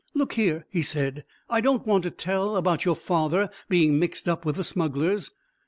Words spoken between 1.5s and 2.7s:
don't want to tell